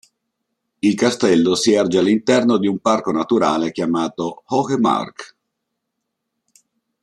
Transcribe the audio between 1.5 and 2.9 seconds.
si erge all'interno di un